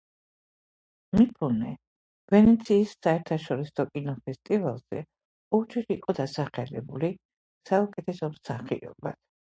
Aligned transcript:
მიფუნე 1.19 1.73
ვენეციის 2.35 2.95
საერთაშორისო 3.07 3.85
კინოფესტივალზე 3.97 5.03
ორჯერ 5.59 5.95
იყო 5.97 6.19
დასახელებული 6.23 7.13
საუკეთესო 7.73 8.35
მსახიობად. 8.39 9.23